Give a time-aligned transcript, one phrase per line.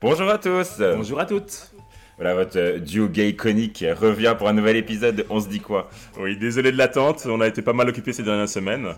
[0.00, 1.72] Bonjour à tous Bonjour à toutes
[2.16, 5.88] Voilà, votre duo gay iconique revient pour un nouvel épisode de On se dit quoi?
[6.20, 8.88] Oui, désolé de l'attente, on a été pas mal occupés ces dernières semaines.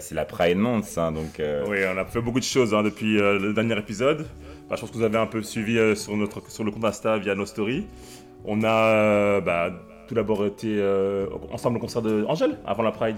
[0.00, 1.40] C'est la Pride Month, hein, donc...
[1.40, 4.26] euh, Oui, on a fait beaucoup de choses hein, depuis euh, le dernier épisode.
[4.68, 6.84] Bah, je pense que vous avez un peu suivi euh, sur, notre, sur le compte
[6.84, 7.86] Insta via nos stories.
[8.44, 9.70] On a euh, bah,
[10.06, 13.16] tout d'abord été euh, ensemble au concert de Angèle avant la Pride.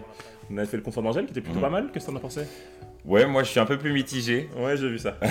[0.48, 1.62] On avait fait le concert d'Angèle qui était plutôt Mhm.
[1.64, 1.90] pas mal.
[1.92, 2.42] Qu'est-ce que t'en as pensé?
[3.04, 4.48] Ouais, moi je suis un peu plus mitigé.
[4.56, 5.16] Ouais, j'ai vu ça.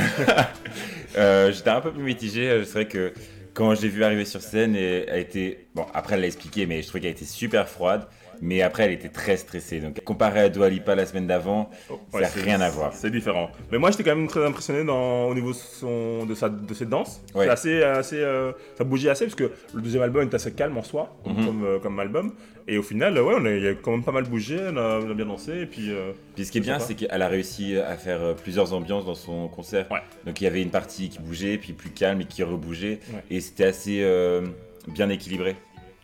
[1.17, 3.13] Euh, J'étais un peu plus mitigé, euh, c'est vrai que
[3.55, 5.67] quand je l'ai vu arriver sur scène, et elle a été...
[5.73, 8.07] Bon, après elle l'a expliqué, mais je trouvais qu'elle était super froide.
[8.41, 9.79] Mais après, elle était très stressée.
[9.79, 12.93] Donc, comparé à Dua Lipa la semaine d'avant, Oh, ça n'a rien à voir.
[12.93, 13.49] C'est différent.
[13.71, 16.85] Mais moi, j'étais quand même très impressionné dans, au niveau de, son, de, sa, de
[16.85, 17.21] danses.
[17.35, 17.45] Ouais.
[17.45, 20.77] C'est assez, assez, euh, ça bougeait assez parce que le deuxième album est assez calme
[20.77, 21.45] en soi, Mhm.
[21.45, 22.33] comme, euh, comme album.
[22.67, 24.99] Et au final, ouais, on a, il a quand même pas mal bougé, on a,
[25.03, 25.61] on a bien dansé.
[25.61, 28.73] Et puis, euh, Puis ce qui est bien, c'est qu'elle a réussi à faire plusieurs
[28.73, 29.87] ambiances dans son concert.
[29.91, 29.99] Ouais.
[30.25, 32.99] Donc il y avait une partie qui bougeait, puis plus calme et qui rebougeait.
[33.31, 34.05] Et c'était assez
[34.87, 35.55] bien équilibré.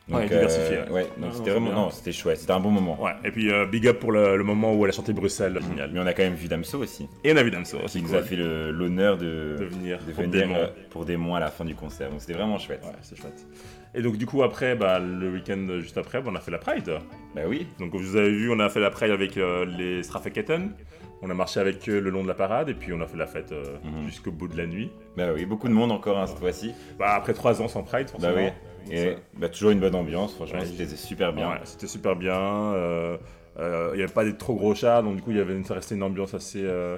[0.08, 0.92] Donc, Ouais, diversifié, ouais.
[0.92, 3.02] ouais, donc Non, c'était c'est vraiment, non, c'était chouette, c'était un bon moment.
[3.02, 3.14] ouais.
[3.24, 5.90] Et puis, euh, big up pour le, le moment où elle a chanté Bruxelles, génial.
[5.92, 8.02] Mais on a quand même vu Damso aussi, Et on a vu Damso, qui c'est
[8.02, 10.24] nous cool a fait l'honneur de, de venir, de pour
[10.58, 12.12] euh, pour des mois à la fin du concert.
[12.12, 12.84] Donc c'était vraiment chouette.
[12.84, 13.48] Ouais, c'est chouette.
[13.96, 16.58] Et donc, du coup, après, bah, le week-end juste après, bah, on a fait la
[16.60, 17.00] Pride.
[17.34, 20.72] Bah oui, Donc, vous avez vu, on a fait la Pride avec euh, les Strafeketten.
[21.24, 23.18] On a marché avec eux le long de la parade et puis on a fait
[23.18, 24.06] la fête euh, Mhm.
[24.06, 24.92] jusqu'au bout de la nuit.
[25.18, 26.74] bah oui, beaucoup de monde encore hein, cette fois-ci.
[27.00, 28.36] Bah, après trois ans sans Pride, Bah forcément.
[28.36, 28.52] oui.
[28.92, 30.66] Et bah, toujours une bonne ambiance, franchement, Ouais.
[30.66, 31.50] c'était super bien.
[31.50, 32.36] Ouais, c'était super bien.
[32.74, 33.18] euh,
[33.60, 35.64] Il n'y avait pas des trop gros chats, donc du coup, il y avait une,
[35.64, 36.98] ça restait une ambiance assez euh,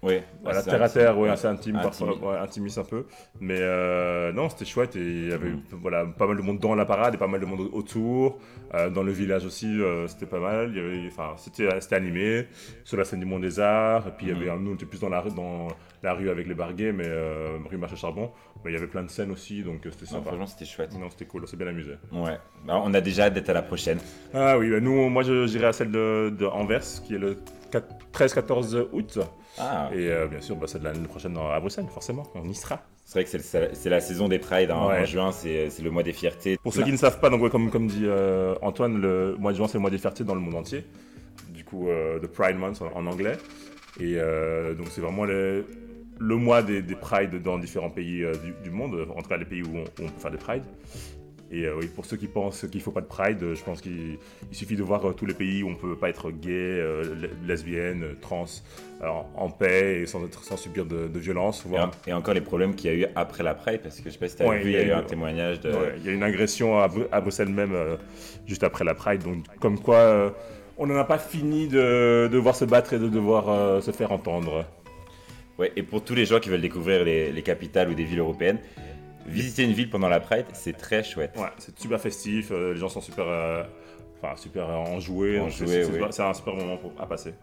[0.00, 3.04] Ouais, voilà, assez terre à terre, ouais, assez intime, parfois, ouais, intimiste un peu.
[3.40, 6.76] Mais euh, non, c'était chouette et il y avait voilà, pas mal de monde dans
[6.76, 8.38] la parade et pas mal de monde autour.
[8.74, 10.72] Euh, dans le village aussi, euh, c'était pas mal.
[11.08, 12.46] Enfin, c'était, animé
[12.84, 14.06] sur la scène du Monde des Arts.
[14.06, 15.66] Et puis il y avait, nous, on était plus dans la, rue- dans
[16.04, 18.30] la rue avec les barguets, mais euh, rue Marché Charbon.
[18.64, 20.26] Mais il y avait plein de scènes aussi, donc euh, c'était sympa.
[20.26, 20.92] franchement, c'était chouette.
[20.98, 21.92] Non, c'était cool, on s'est bien amusé.
[22.12, 23.98] Ouais, Bah, on a déjà hâte d'être à la prochaine.
[24.34, 25.97] Ah oui, bah nous, moi je- j'irai à celle de,
[26.30, 27.38] de Anvers, qui est le
[28.12, 29.18] 13-14 août.
[29.58, 32.54] Ah, Et euh, bien sûr, bah, celle de l'année prochaine à Bruxelles, forcément, on y
[32.54, 32.80] sera.
[33.04, 34.70] c'est vrai que c'est c'est la saison des Pride.
[34.70, 34.86] hein.
[34.86, 35.00] Ouais.
[35.02, 36.56] En juin, c'est c'est le mois des fiertés.
[36.62, 39.52] Pour ceux qui ne savent pas, donc, ouais, comme, comme dit euh, Antoine, le mois
[39.52, 40.84] de juin c'est le mois des fiertés dans le monde entier.
[41.50, 43.36] Du coup, euh, The Pride Month en, en anglais.
[44.00, 45.64] Et euh, donc c'est vraiment le,
[46.20, 49.44] le mois des, des Prides dans différents pays du, du monde, en tout cas les
[49.44, 50.64] pays où on, où on peut faire des Prides.
[51.50, 53.64] Et euh, oui, pour ceux qui pensent qu'il ne faut pas de Pride, euh, je
[53.64, 54.18] pense qu'il
[54.50, 56.50] il suffit de voir euh, tous les pays où on ne peut pas être gay,
[56.50, 58.44] le- lesbienne, trans,
[59.00, 61.64] alors, en paix et sans, être, sans subir de, de violence.
[61.64, 64.04] Et, voire- et encore les problèmes qu'il y a eu après la Pride, parce que
[64.10, 65.70] je sais pas si tu as Ouais, vu, il y a eu un témoignage de.
[65.72, 67.74] Ouais, il y a eu une agression à, Bru- à Bruxelles même,
[68.46, 69.22] juste après la Pride.
[69.22, 70.34] Donc, comme quoi,
[70.76, 74.12] on n'en a pas fini de, de devoir se battre et de devoir se faire
[74.12, 74.66] entendre.
[75.58, 78.20] Ouais, et pour tous les gens qui veulent découvrir les, les capitales ou des villes
[78.20, 78.58] européennes,
[79.28, 81.36] visiter une ville pendant la Pride, c'est très chouette.
[81.36, 83.62] Ouais, c'est super festif, euh, les gens sont super, euh,
[84.20, 85.38] enfin, super enjoués.
[85.40, 86.06] Enjoués, c'est oui.
[86.10, 87.34] c'est un super moment pour, à passer.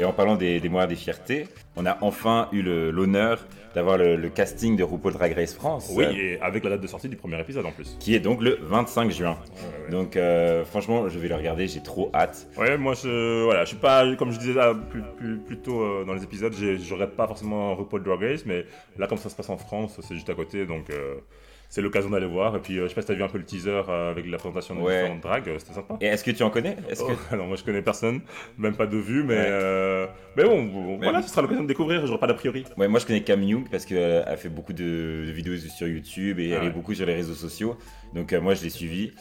[0.00, 3.44] Et en parlant des, des des fiertés, on a enfin eu l'honneur
[3.74, 5.90] d'avoir le, le casting de RuPaul Drag Race France.
[5.92, 7.96] Oui, euh, et avec la date de sortie du premier épisode en plus.
[7.98, 9.30] qui est donc le 25 juin.
[9.30, 9.90] Ouais, ouais.
[9.90, 12.46] Donc euh, franchement, je vais le regarder, j'ai trop hâte.
[12.56, 15.82] Ouais, moi je, voilà, je suis pas, comme je disais là, plus, plus, plus tôt
[15.82, 18.66] euh, dans les épisodes, j'aurais pas forcément RuPaul Drag Race, mais
[18.98, 20.90] là comme ça se passe en France, c'est juste à côté, donc
[21.68, 22.56] c'est l'occasion d'aller voir.
[22.56, 24.26] Et puis euh, je sais pas si t'as vu un peu le teaser euh, avec
[24.26, 25.02] la présentation de Ouais.
[25.10, 25.96] différentes euh, c'était sympa.
[26.00, 26.76] Et est-ce que tu en connais?
[26.88, 27.12] Est-ce que...
[27.32, 28.20] Oh, non, moi je connais personne,
[28.56, 29.46] même pas de vue, mais, Ouais.
[29.48, 30.06] euh,
[30.36, 32.64] mais bon, bon, Mais- voilà, ce sera l'occasion de découvrir, j'aurai pas d'a priori.
[32.76, 35.86] Ouais, moi je connais Cam Young parce qu'elle a fait beaucoup de, de vidéos sur
[35.88, 36.72] YouTube et Ah elle est ouais.
[36.72, 37.76] beaucoup sur les réseaux sociaux.
[38.14, 39.12] Donc euh, moi je l'ai suivi.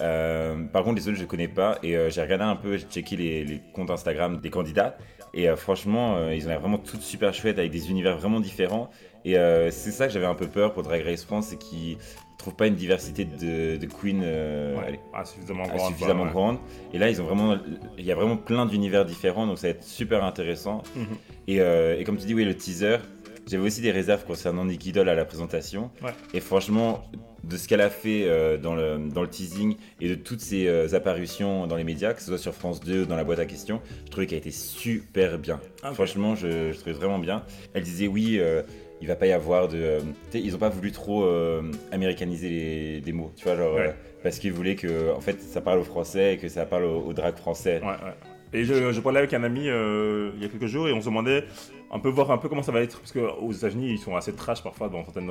[0.00, 2.76] Euh, par contre les autres je ne connais pas et euh, j'ai regardé un peu,
[2.76, 4.98] j'ai checké les, les comptes Instagram des candidats
[5.32, 8.90] et euh, franchement ils ont l'air vraiment toutes super chouettes avec des univers vraiment différents
[9.24, 11.96] et euh, c'est ça que j'avais un peu peur pour Drag Race France c'est qu'ils
[12.38, 15.00] trouvent pas une diversité de, de queen euh, Ouais.
[15.14, 15.88] Ah, suffisamment ah, grande.
[15.92, 16.32] suffisamment quoi, ouais.
[16.32, 16.58] grande.
[16.92, 17.56] Et là, ils ont vraiment,
[17.98, 20.82] il y a vraiment plein d'univers différents, donc ça va être super intéressant.
[20.94, 21.06] Mhm.
[21.48, 22.98] Et, euh, et comme tu dis, oui, le teaser,
[23.48, 25.90] j'avais aussi des réserves concernant Nicky Doll à la présentation.
[26.02, 26.10] Ouais.
[26.34, 27.04] Et franchement,
[27.42, 30.66] de ce qu'elle a fait euh, dans, le, dans le teasing et de toutes ses
[30.66, 33.38] euh, apparitions dans les médias, que ce soit sur France 2 ou dans la boîte
[33.38, 35.58] à questions, je trouvais qu'elle était super bien.
[35.84, 35.94] Ok.
[35.94, 37.44] Franchement, je, je trouvais vraiment bien.
[37.72, 38.36] Elle disait oui.
[38.40, 38.62] euh,
[39.00, 39.76] il va pas y avoir de.
[39.78, 40.00] euh,
[40.34, 41.62] ils ont pas voulu trop euh,
[41.92, 43.74] américaniser les, mots, tu vois, genre.
[43.74, 43.88] Ouais.
[43.88, 46.84] euh, parce qu'ils voulaient que, en fait, ça parle au français et que ça parle
[46.84, 47.80] au, au drag français.
[47.82, 48.14] Ouais, ouais.
[48.52, 51.00] Et je, je parlais avec un ami euh, il y a quelques jours et on
[51.00, 51.44] se demandait
[51.92, 54.32] un peu voir un peu comment ça va être parce qu'aux États-Unis ils sont assez
[54.32, 55.30] trash parfois dans certaines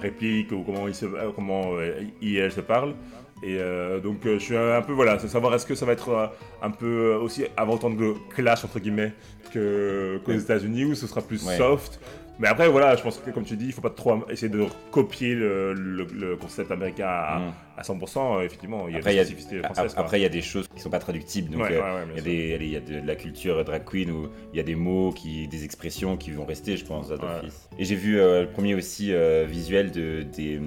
[0.00, 1.72] répliques ou comment ils se comment
[2.20, 2.94] ils et elles se parlent
[3.42, 5.92] et euh, donc euh, je suis un peu voilà c'est savoir est-ce que ça va
[5.92, 6.26] être euh,
[6.62, 9.12] un peu aussi avoir autant de clash entre guillemets
[9.52, 10.38] que qu'aux Ouais.
[10.38, 11.56] États-Unis ou ce sera plus Ouais.
[11.56, 12.00] soft
[12.40, 14.64] Mais après, voilà, je pense que comme tu dis, il faut pas trop essayer de
[14.90, 17.52] copier le, le- le concept américain à, Mm.
[17.78, 18.38] à 100%.
[18.38, 19.94] euh, Effectivement, il y a Après, il des spécificités françaises.
[19.96, 21.50] Après, il y a des choses qui sont pas traductibles.
[21.50, 22.24] Donc, Ouais, euh, ouais, ouais, bien il y, a sûr.
[22.48, 24.74] des, allez, il y a de la culture drag queen où il y a des
[24.74, 27.68] mots, qui, des expressions qui vont rester, je pense, d'office.
[27.78, 30.60] Et j'ai vu euh, le premier aussi euh, visuel de, des,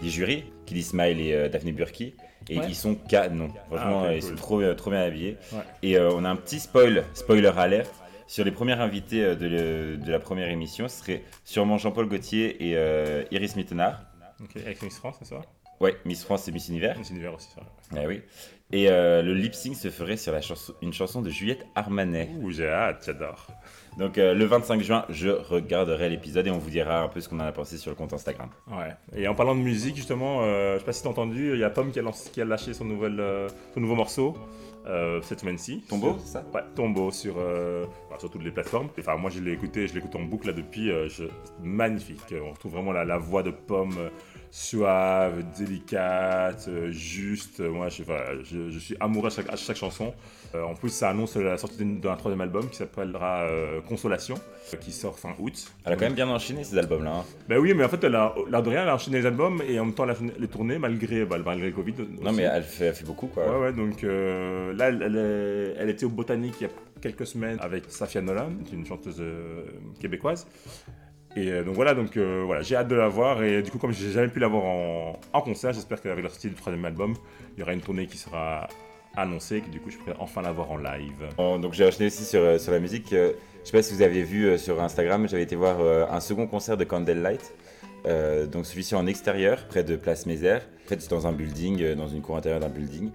[0.00, 2.14] des jurys, Kelly Smile et euh, Daphne Burki.
[2.50, 2.66] Et Ouais.
[2.68, 3.48] ils sont canons.
[3.68, 4.28] Franchement, Ah, ok, ils cool.
[4.30, 5.36] sont trop, trop bien habillés.
[5.52, 5.58] Ouais.
[5.82, 7.90] Et euh, on a un petit spoil, spoiler alert.
[8.26, 12.08] Sur les premiers invités euh, de, le- de la première émission, ce serait sûrement Jean-Paul
[12.08, 14.02] Gaultier et euh, Iris Mittenard.
[14.56, 15.40] Avec Miss France, c'est ça?
[15.80, 16.98] Ouais, Miss France et Miss Univers.
[16.98, 17.62] Miss Univers aussi, ça.
[17.94, 18.22] Ah oui.
[18.72, 22.30] Et euh, le lip sync se ferait sur la chanson, une chanson de Juliette Armanet.
[22.40, 23.46] Ouh, j'ai hâte, j'adore.
[23.96, 27.28] Donc euh, le 25 juin, je regarderai l'épisode et on vous dira un peu ce
[27.28, 28.50] qu'on en a pensé sur le compte Instagram.
[28.70, 28.94] Ouais.
[29.16, 31.64] Et en parlant de musique, justement, euh, je sais pas si t'as entendu, il y
[31.64, 34.36] a Pomme qui a, lancé- qui a lâché son, nouvel, euh, son nouveau morceau
[34.86, 35.82] euh, cette semaine-ci.
[35.88, 38.88] Tombeau, c'est ça Ouais, Tombeau sur, enfin, sur toutes les plateformes.
[38.98, 40.88] Enfin, moi, je l'ai écouté, je l'écoute en boucle là depuis.
[41.08, 41.24] je-
[41.62, 42.34] Magnifique.
[42.40, 43.96] On retrouve vraiment la, la voix de Pomme
[44.56, 47.60] suave, délicate, euh, juste.
[47.60, 50.14] Moi, je, voilà, je, je suis amoureux à chaque, à chaque chanson.
[50.54, 54.36] Euh, en plus, ça annonce la sortie d'un troisième album qui s'appellera euh, Consolation,
[54.72, 55.70] euh, qui sort fin août.
[55.84, 57.16] Elle a quand même bien enchaîné ces albums-là.
[57.16, 57.24] hein.
[57.50, 59.60] Ben oui, mais en fait, elle a, l'air de rien, elle a enchaîné les albums
[59.68, 61.94] et en même temps, elle a les tournées malgré, bah, malgré le Covid.
[62.22, 63.46] Non mais elle fait, elle fait beaucoup quoi.
[63.46, 66.72] Ouais, ouais, donc euh, là, elle, elle était au Botanique il y a
[67.02, 69.64] quelques semaines avec Safia Nolan, qui est une chanteuse euh,
[70.00, 70.46] québécoise.
[71.36, 73.78] Et euh, donc voilà, donc euh, voilà, j'ai hâte de la voir et du coup,
[73.78, 77.14] comme j'ai jamais pu la voir en, concert, j'espère qu'avec la sortie du troisième album,
[77.56, 78.68] il y aura une tournée qui sera
[79.16, 81.28] annoncée, que du coup, je pourrai enfin la voir en live.
[81.36, 83.12] Donc j'ai enchaîné aussi sur, euh, sur la musique.
[83.12, 86.06] euh, je sais pas si vous avez vu euh, sur Instagram, j'avais été voir euh,
[86.10, 87.52] un second concert de Candlelight.
[88.06, 90.62] Euh, donc celui-ci en extérieur, près de Place Mézère.
[90.84, 93.10] En fait, c'est dans un building, euh, dans une cour intérieure d'un building.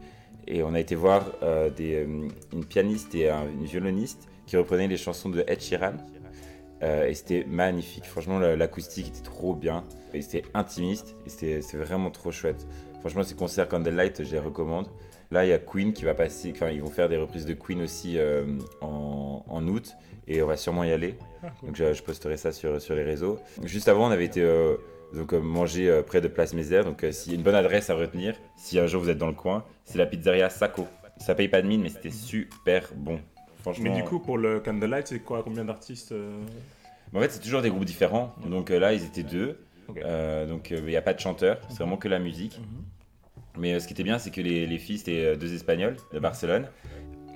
[0.47, 4.88] Et on a été voir euh, euh, une pianiste et un- une violoniste qui reprenaient
[4.88, 5.94] les chansons de Ed Sheeran.
[6.83, 8.05] Euh, et c'était magnifique.
[8.05, 9.83] Franchement, la- l'acoustique était trop bien.
[10.13, 11.15] Et c'était intimiste.
[11.25, 12.67] Et c'était vraiment trop chouette.
[13.01, 14.87] Franchement, ces concerts Candlelight, je les recommande.
[15.31, 16.51] Là, il y a Queen qui va passer.
[16.55, 18.43] Enfin, ils vont faire des reprises de Queen aussi euh,
[18.81, 19.93] en, en août.
[20.27, 21.15] Et on va sûrement y aller.
[21.63, 23.39] Donc, je, je posterai ça sur, sur les réseaux.
[23.63, 24.75] Juste avant, on avait été euh,
[25.13, 26.83] donc, euh, manger près de Place Mézère.
[26.85, 29.27] Donc, s'il y a une bonne adresse à retenir, si un jour vous êtes dans
[29.27, 30.85] le coin, c'est la pizzeria Sacco.
[31.17, 33.19] Ça paye pas de mine, mais c'était super bon.
[33.61, 33.83] Franchement.
[33.83, 36.41] Mais du coup, pour le Candlelight, c'est quoi Combien d'artistes euh
[37.11, 38.33] Mais en fait, c'est toujours des groupes différents.
[38.45, 39.57] Donc euh, là, ils étaient deux.
[39.97, 42.59] Euh, donc euh, il n'y a pas de chanteur, c'est vraiment que la musique.
[43.57, 45.97] Mais euh, ce qui était bien, c'est que les, les filles, c'était euh, deux Espagnols
[46.13, 46.67] de Barcelone.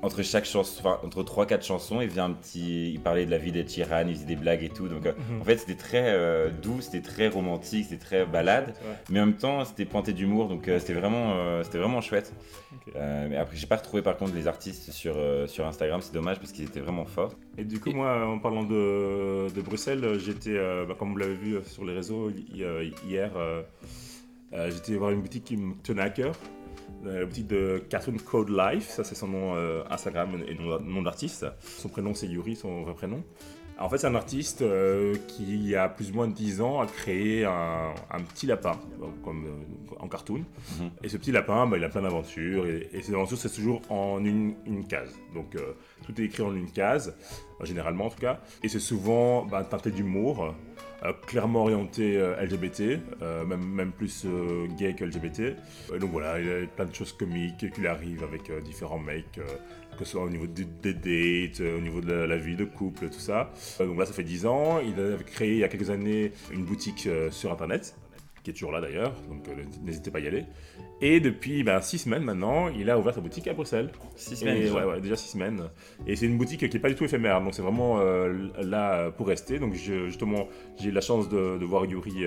[0.06, 2.92] Entre chaque chanson, enfin, entre 3-4 chansons, il faisait un petit.
[2.94, 4.88] Il parlait de la vie de Chiran, il faisait des blagues et tout.
[4.88, 5.42] Donc euh, Mhm.
[5.42, 8.68] en fait, c'était très euh, doux, c'était très romantique, c'était très balade.
[8.68, 8.96] Ouais.
[9.10, 12.34] Mais en même temps, c'était pointé d'humour, donc euh, c'était vraiment, c'était vraiment chouette.
[12.74, 12.94] Ok.
[12.96, 15.16] Euh, mais après, j'ai pas retrouvé par contre les artistes sur,
[15.48, 17.34] sur Instagram, c'est dommage parce qu'ils étaient vraiment forts.
[17.58, 20.56] Et du coup, moi, en parlant de, de Bruxelles, j'étais,
[20.88, 23.32] bah, comme vous l'avez vu sur les réseaux hi- hier,
[24.70, 26.34] j'étais voir une boutique qui me tenait à cœur.
[27.06, 30.80] Euh, La boutique de Cartoon Code Life, ça c'est son nom euh, Instagram et nom,
[30.80, 31.46] nom d'artiste.
[31.62, 33.24] Son prénom c'est Yuri, son vrai prénom.
[33.78, 36.62] En fait, c'est un artiste euh, qui, il y a plus ou moins de 10
[36.62, 38.80] ans, a créé un, un petit lapin,
[39.24, 40.46] comme euh, en cartoon.
[40.80, 40.92] Mhm.
[41.04, 42.68] Et ce petit lapin, bah, il a plein d'aventures.
[42.68, 45.14] Et, et ces aventures, c'est toujours en une, une case.
[45.34, 45.74] Donc, euh,
[46.06, 47.18] tout est écrit en une case,
[47.64, 48.40] généralement en tout cas.
[48.64, 50.54] Et c'est souvent bah, teinté d'humour,
[51.04, 55.56] euh, clairement orienté euh, LGBT, euh, même, même plus euh, gay que LGBT.
[56.00, 59.40] Donc voilà, il y a plein de choses comiques qui lui arrivent avec différents mecs.
[59.98, 63.20] que ce soit au niveau des dates, au niveau de la, vie de couple, tout
[63.20, 63.52] ça.
[63.80, 64.80] Donc là, ça fait 10 ans.
[64.80, 67.96] Il avait créé il y a quelques années une boutique sur Internet,
[68.46, 70.46] qui est toujours là d'ailleurs, donc euh, n'hésitez pas à y aller.
[71.02, 73.92] Et depuis 6 semaines maintenant, il a ouvert sa boutique à Bruxelles.
[74.16, 74.74] 6 Et- semaines déjà.
[74.76, 75.64] ouais, ouais, déjà 6 semaines.
[76.08, 79.12] Et c'est une boutique qui n'est pas du tout éphémère, donc c'est vraiment euh, là
[79.12, 79.60] pour rester.
[79.60, 80.48] Donc je- justement,
[80.80, 82.26] j'ai eu la chance de, de voir Yuri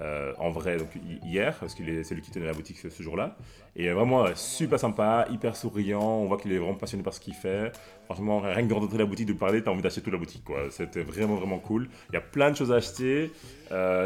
[0.00, 2.88] euh, en vrai donc, hi- hier, parce que c'est lui qui tenait la boutique ce,
[2.90, 3.36] ce jour-là.
[3.76, 7.34] Et vraiment super sympa, hyper souriant, on voit qu'il est vraiment passionné par ce qu'il
[7.34, 7.72] fait.
[8.06, 10.42] Franchement, rien que de rentrer la boutique, de parler, t'as envie d'acheter toute la boutique.
[10.44, 10.62] quoi.
[10.70, 11.88] C'était vraiment, vraiment cool.
[12.10, 13.30] Il y a plein de choses à acheter.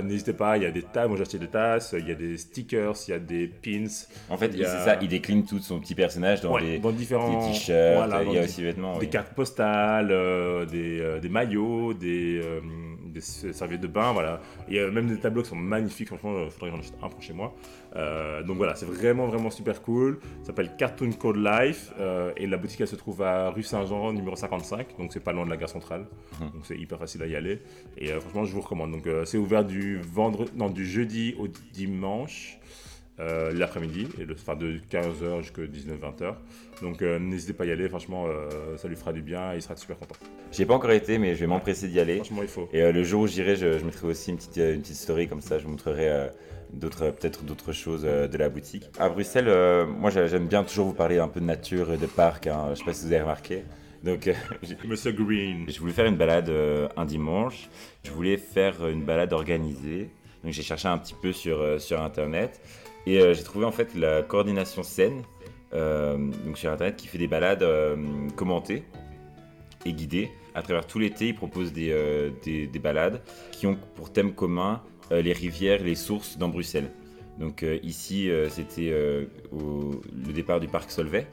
[0.02, 2.36] N'hésitez pas, il y a des tasses, moi acheté des tasses, il y a des
[2.38, 3.84] stickers, il y a des pins.
[4.30, 6.90] En fait, a- c'est ça, il décline tout son petit personnage dans Ouais, des, dans
[6.92, 8.94] différents t-shirts, voilà, il y a des- aussi vêtements.
[8.94, 9.10] des oui.
[9.10, 12.60] cartes postales, euh, des, euh, des maillots, des, euh,
[13.14, 14.40] des serviettes de bain, voilà.
[14.68, 16.98] Il y a même des tableaux qui sont magnifiques, franchement, il faudrait que j'en achète
[17.02, 17.54] un pour chez moi.
[17.96, 20.18] Euh, donc voilà, c'est vraiment, vraiment super cool.
[20.40, 24.12] Ça s'appelle Cartoon Code Life euh, et la boutique elle se trouve à rue Saint-Jean,
[24.12, 26.06] numéro 55, donc c'est pas loin de la gare centrale.
[26.40, 26.50] Mhm.
[26.50, 27.62] Donc c'est hyper facile à y aller.
[27.96, 28.92] Et euh, franchement, je vous recommande.
[28.92, 32.58] Donc euh, c'est ouvert du, vendredi, non, du jeudi au dimanche.
[33.20, 36.34] Euh, l'après-midi, enfin de 15h jusqu'à 19-20h.
[36.82, 39.56] Donc euh, n'hésitez pas à y aller, franchement, euh, ça lui fera du bien et
[39.56, 40.16] il sera super content.
[40.52, 42.16] J'ai pas encore été, mais je vais m'empresser d'y aller.
[42.16, 42.68] Franchement, il faut.
[42.72, 45.40] Et le jour où j'irai, je, je mettrai aussi une petite, une petite story comme
[45.40, 46.28] ça, je vous montrerai
[46.72, 48.84] d'autres, peut-être d'autres choses de la boutique.
[48.98, 52.06] À Bruxelles, moi j'a- j'aime bien toujours vous parler un peu de nature et de
[52.06, 52.48] parc.
[52.48, 52.70] hein.
[52.70, 53.62] Je sais pas si vous avez remarqué.
[54.02, 54.28] Donc
[54.84, 55.64] Monsieur Green.
[55.68, 56.50] je voulais faire une balade
[56.96, 57.68] un dimanche.
[58.04, 60.10] Je voulais faire une balade organisée.
[60.42, 62.60] Donc j'ai cherché un petit peu sur, sur internet
[63.06, 65.22] et euh, j'ai trouvé en fait la coordination scène
[65.72, 67.96] euh, donc sur internet qui fait des balades euh,
[68.36, 68.84] commentées
[69.84, 70.30] et guidées.
[70.54, 71.92] À travers tout l'été, ils proposent des,
[72.44, 73.20] des, des balades
[73.50, 74.80] qui ont pour thème commun
[75.10, 76.92] les rivières, les sources dans Bruxelles.
[77.40, 81.26] Donc ici, c'était le départ du parc Solvay.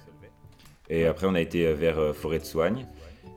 [0.89, 2.87] Et après, on a été vers Forêt de Soigne.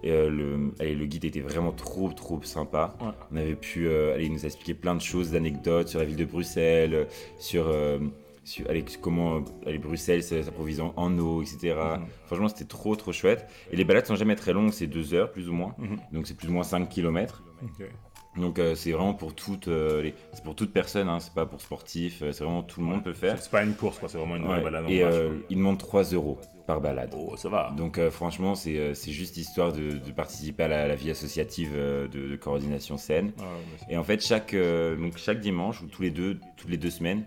[0.04, 2.94] Et euh, le, allez, le guide était vraiment trop, trop sympa.
[3.00, 3.06] Ouais.
[3.32, 6.26] On avait pu euh, aller nous expliquer plein de choses, d'anecdotes sur la ville de
[6.26, 7.06] Bruxelles,
[7.38, 7.98] sur, euh,
[8.44, 8.66] sur
[9.00, 11.74] comment euh, allez, Bruxelles s- s'approvisionne en eau, etc.
[11.98, 12.06] Mhm.
[12.26, 13.48] Franchement, c'était trop, trop chouette.
[13.70, 15.74] Et les balades sont jamais très longues, c'est deux heures plus ou moins.
[15.78, 15.98] Mhm.
[16.12, 17.42] Donc c'est plus ou moins 5 km.
[18.36, 21.46] Donc euh, c'est vraiment pour toute, euh, les- c'est pour toute personne, hein, c'est pas
[21.46, 23.40] pour sportif, euh, c'est vraiment tout le monde peut faire.
[23.40, 24.60] C'est pas une course, quoi, c'est vraiment une Ouais.
[24.60, 25.04] balade en Et
[25.50, 27.14] ils demandent 3 euros par balade.
[27.16, 27.72] Oh, ça va.
[27.76, 32.34] Donc franchement, c'est juste histoire de, de participer à la, la vie associative de, de
[32.36, 33.32] coordination scène.
[33.38, 36.76] Ah, ouais, Et en fait, chaque, donc chaque dimanche ou tous les deux, toutes les
[36.78, 37.24] deux semaines,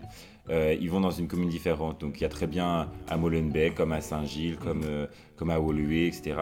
[0.50, 2.00] euh, ils vont dans une commune différente.
[2.00, 5.58] Donc il y a très bien à Molenbeek, comme à Saint-Gilles, comme, euh, comme à
[5.60, 6.34] Woluwe, etc.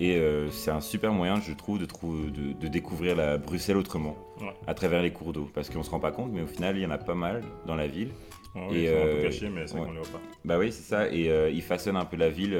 [0.00, 3.76] Et euh, c'est un super moyen, je trouve, de, trou- de, de découvrir la Bruxelles
[3.76, 4.48] autrement, Ouais.
[4.66, 5.48] à travers les cours d'eau.
[5.54, 7.42] Parce qu'on se rend pas compte, mais au final, il y en a pas mal
[7.66, 8.08] dans la ville.
[8.54, 9.80] c'est- ouais, et, ils sont un peu cachés, mais c'est ouais.
[9.86, 10.20] qu'on les voit pas.
[10.44, 11.08] Bah oui, c'est ça.
[11.12, 12.56] Et ils façonnent un peu la ville.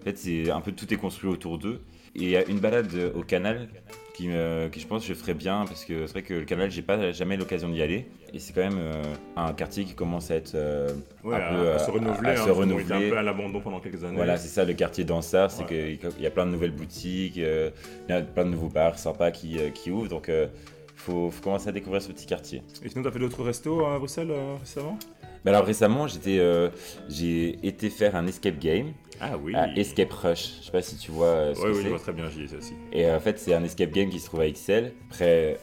[0.00, 1.80] en fait, c'est un peu tout est construit autour d'eux.
[2.14, 3.68] Et il y a une balade au canal
[4.16, 6.70] qui, me- qui je pense, je ferais bien parce que c'est vrai que le canal,
[6.70, 8.06] j'ai pas jamais l'occasion d'y aller.
[8.32, 9.02] Et c'est quand même euh,
[9.36, 10.88] un quartier qui commence à être euh,
[11.22, 12.28] Ouais, un à, peu à se renouveler.
[12.30, 13.06] à hein, se parce qu'on était renouveler.
[13.06, 14.16] un peu à l'abandon pendant quelques années.
[14.16, 15.98] Voilà, c'est ça le quartier dansard, c'est Ouais.
[16.00, 17.70] qu'il y a plein de nouvelles boutiques, euh,
[18.08, 20.08] il y a plein de nouveaux bars sympas qui, euh, qui ouvrent.
[20.08, 20.48] Donc, il
[20.96, 22.62] faut, faut commencer à découvrir ce petit quartier.
[22.82, 24.98] Et sinon, t'as fait d'autres restos à Bruxelles euh, récemment?
[25.46, 26.68] Mais alors récemment, j'étais, euh,
[27.08, 29.54] j'ai été faire un escape game Ah oui.
[29.54, 30.56] à Escape Rush.
[30.60, 31.88] Je sais pas si tu vois euh, ce que oui, je c'est.
[31.88, 32.74] vois très bien, j'y étais aussi.
[32.92, 35.58] Et euh, en fait, c'est un escape game qui se trouve à Excel, près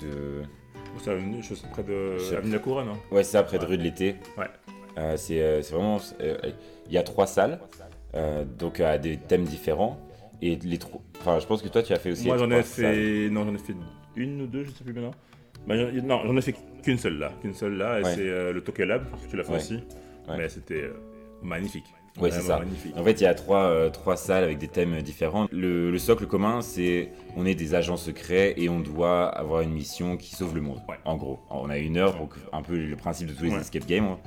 [0.00, 0.42] de.
[1.02, 2.88] C'est avenue, je sais, près de Avenue de la Couronne.
[2.88, 2.98] Hein.
[3.10, 4.14] Ouais, c'est ça, près de rue de l'été.
[4.38, 4.46] Ouais.
[4.96, 5.98] Euh, c'est euh, c'est vraiment.
[6.20, 6.38] euh,
[6.86, 7.58] Il y a trois salles,
[8.58, 10.00] donc à des thèmes différents.
[10.40, 11.00] Et les trois.
[11.20, 12.26] Enfin, je pense que toi, tu as fait aussi.
[12.26, 12.94] Moi, j'en ai salles.
[12.94, 13.28] fait.
[13.30, 13.74] Non, j'en ai fait
[14.16, 15.10] une ou deux, je sais plus maintenant.
[15.66, 17.32] Bah, non, j'en ai fait qu'une seule là.
[17.42, 18.14] Qu'une seule là, et Ouais.
[18.14, 19.56] c'est euh, le Tokyo Lab, tu l'as fait Ouais.
[19.58, 19.74] aussi.
[20.28, 20.36] Ouais.
[20.38, 20.92] Mais c'était euh,
[21.42, 21.84] magnifique.
[22.18, 22.58] Ouais, c'est ça.
[22.60, 22.94] magnifique.
[22.96, 25.48] En fait, il y a trois, euh, trois salles avec des thèmes différents.
[25.52, 29.72] Le, le socle commun, c'est on est des agents secrets et on doit avoir une
[29.72, 30.80] mission qui sauve le monde.
[31.04, 33.52] En gros, on a une heure pour que- un peu le principe de tous les
[33.54, 34.18] escape games, hein,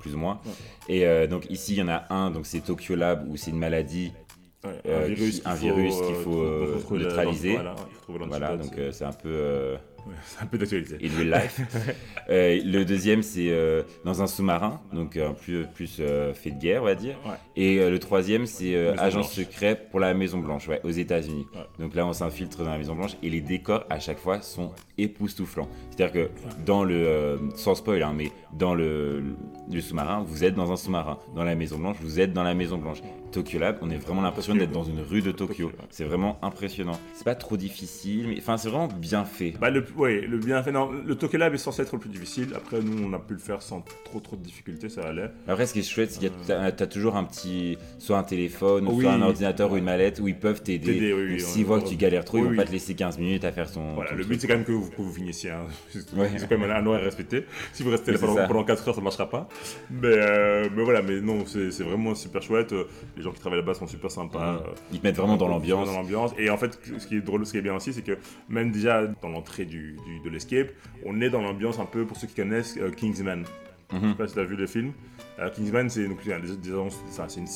[0.00, 0.40] plus ou moins.
[0.88, 3.58] Et donc ici, il y en a un, donc c'est Tokyo Lab où c'est une
[3.58, 4.12] maladie.
[4.64, 7.58] Ouais, un virus qui- qu'il faut, neutraliser.
[8.28, 9.76] Voilà, donc euh, c'est un peu euh,
[10.24, 10.98] c'est un peu d'actualité.
[11.02, 11.60] in real life.
[12.30, 16.58] Euh, le deuxième, c'est euh, dans un sous-marin, donc un plus, plus euh, fait de
[16.58, 17.16] guerre, on va dire.
[17.26, 17.34] Ouais.
[17.56, 19.32] Et euh, le troisième, c'est euh, agent Blanche.
[19.32, 21.46] secret pour la Maison Blanche, ouais, aux États-Unis.
[21.54, 21.60] Ouais.
[21.78, 24.72] Donc là, on s'infiltre dans la Maison Blanche et les décors à chaque fois sont
[24.98, 25.68] époustouflants.
[25.90, 26.30] C'est-à-dire que
[26.64, 29.22] dans le, euh, sans spoil, hein, mais dans le,
[29.70, 31.18] le sous-marin, vous êtes dans un sous-marin.
[31.34, 33.02] Dans la Maison Blanche, vous êtes dans la Maison Blanche.
[33.32, 35.72] Tokyo Lab, on est vraiment l'impression d'être dans une rue de Tokyo.
[35.88, 36.98] C'est vraiment impressionnant.
[37.14, 39.54] C'est pas trop difficile, mais enfin, c'est vraiment bien fait.
[39.58, 40.72] Bah, le, ouais, le bien fait.
[40.72, 42.48] Non, le Tokyo Lab est censé être le plus difficile.
[42.54, 45.30] Après, nous, on a pu le faire sans trop trop de difficultés, ça allait.
[45.48, 48.86] Après, ce qui est chouette, c'est que tu as, toujours un petit, soit un téléphone,
[48.88, 49.02] Oui.
[49.02, 51.12] soit un ordinateur ou une mallette où ils peuvent t'aider.
[51.12, 52.56] Oui, oui, S'ils voient que tu galères trop, ils oui, vont oui.
[52.56, 53.94] pas te laisser 15 minutes à faire son.
[53.94, 55.50] Voilà, ton le but c'est quand même que vous, que vous finissiez.
[55.50, 55.66] Hein.
[56.16, 56.30] Ouais.
[56.36, 57.46] C'est quand même un horaire respecté.
[57.72, 59.48] Si vous restez là Oui, pendant, pendant 4 heures, ça marchera pas.
[59.90, 62.74] Mais, euh, mais voilà, mais non, c'est vraiment super chouette.
[63.16, 64.62] Les gens qui travaillent là-bas sont super sympas.
[64.92, 65.86] Ils te mettent vraiment dans l'ambiance.
[65.86, 66.32] Dans l'ambiance.
[66.38, 68.18] Et en fait, ce qui est drôle, ce qui est bien aussi, c'est que
[68.48, 70.68] même déjà dans l'entrée du, du- de l'escape,
[71.04, 73.44] on est dans l'ambiance un peu, pour ceux qui connaissent, euh, Kingsman.
[73.92, 74.14] Je sais Mhm.
[74.16, 74.92] pas si tu as vu le film.
[75.38, 77.46] Euh, Kingsman, c'est une, une-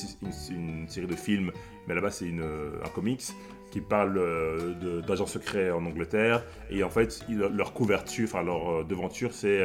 [0.51, 1.51] une série de films,
[1.89, 3.23] mais là-bas, c'est euh, un comics
[3.71, 6.45] qui parle euh, d'agents secrets en Angleterre.
[6.71, 9.61] Et en fait, leur couverture, enfin leur devanture, c'est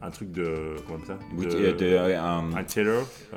[0.00, 0.76] un truc de.
[0.86, 1.18] Comment ça?
[1.36, 2.20] De- euh, de- euh,
[2.56, 3.06] un, tailor.
[3.34, 3.36] euh,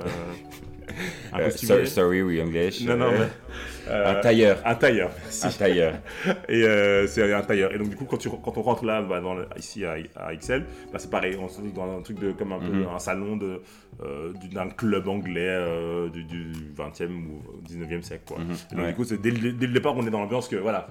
[1.33, 2.81] un euh, sorry, sorry, oui, English.
[2.83, 3.89] Non, non, Euh, mais.
[3.91, 4.59] euh, un tailleur.
[4.65, 5.47] un tailleur, merci.
[5.47, 5.93] Un tailleur.
[6.49, 7.73] Et euh, c'est un tailleur.
[7.73, 9.95] Et donc, du coup, quand, tu, quand on rentre là, bah, dans le- ici à,
[10.17, 11.37] à Excel, bah, c'est pareil.
[11.41, 12.87] On se trouve dans un truc de, comme un peu Mhm.
[12.93, 13.61] un salon de,
[14.03, 18.23] euh, du- d'un club anglais euh, du, du 20e ou 19e siècle.
[18.27, 18.39] Quoi.
[18.39, 18.51] Mhm.
[18.71, 18.91] Et donc, Ouais.
[18.91, 20.87] du coup, dès, le- dès le départ, on est dans l'ambiance que voilà.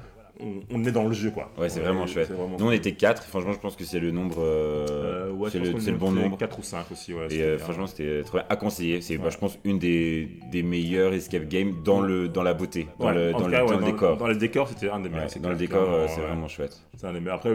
[0.70, 1.50] On, est dans le jeu, quoi.
[1.58, 2.30] Ouais, c'est vraiment chouette.
[2.58, 3.22] Nous, on était 4.
[3.24, 4.36] Franchement, je pense que c'est le nombre.
[4.38, 6.36] Euh, ouais, c'est le, le, bon nombre.
[6.38, 7.26] 4 ou 5 aussi, ouais.
[7.30, 9.00] Et franchement, c'était très à conseiller.
[9.00, 12.88] C'est, bah, je pense, une des, des meilleures escape games dans, le, dans la beauté,
[12.98, 14.16] dans, le, dans, le, décor.
[14.16, 15.28] Dans le décor, c'était un des meilleurs.
[15.40, 16.80] dans le décor, c'est vraiment chouette.
[16.96, 17.36] C'est un des meilleurs.
[17.36, 17.54] Après,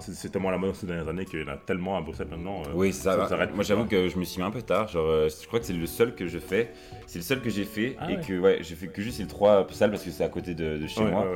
[0.00, 2.62] c'est tellement la mode ces dernières années qu'il y en a tellement à Bruxelles maintenant.
[2.74, 3.28] Oui, ça.
[3.54, 4.88] Moi, j'avoue que je me suis mis un peu tard.
[4.88, 6.72] Genre, je crois que c'est le seul que je fais.
[7.06, 7.96] C'est le seul que j'ai fait.
[7.98, 10.28] Ah et que, ouais, j'ai fait que juste les trois salles parce que c'est à
[10.28, 11.26] côté de chez moi.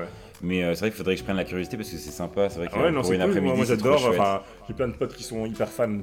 [0.42, 2.48] Mais euh, c'est vrai qu'il faudrait que je prenne la curiosité parce que c'est sympa.
[2.48, 4.06] C'est vrai ah que pour une après-midi, moi, j'adore.
[4.08, 6.00] Enfin, j'ai plein de potes qui sont hyper fans,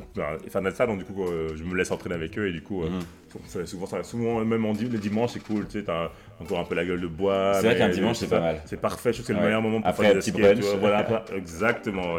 [0.49, 2.61] fans de ça, donc du coup, euh, je me laisse entraîner avec eux et du
[2.61, 3.65] coup, euh, mhm.
[3.65, 5.65] souvent, ça, souvent, même en, le dimanche, c'est cool.
[5.67, 6.09] Tu sais, t'as
[6.39, 7.53] encore un peu la gueule de bois.
[7.55, 8.61] C'est vrai qu'un dimanche, c'est pas mal.
[8.65, 9.13] C'est parfait.
[9.13, 10.63] Je trouve que c'est le meilleur moment pour après faire un petit brunch.
[10.79, 12.17] Voilà, exactement.